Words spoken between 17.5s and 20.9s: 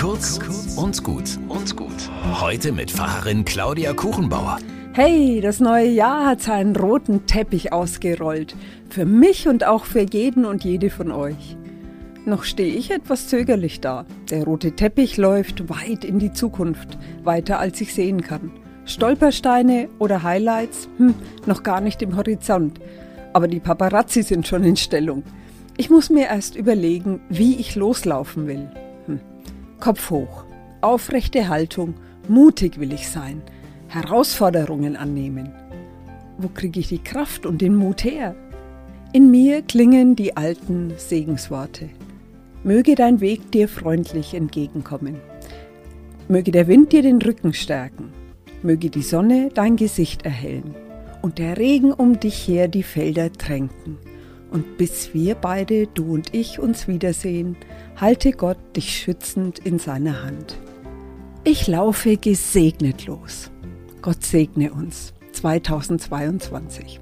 als ich sehen kann. Stolpersteine oder Highlights?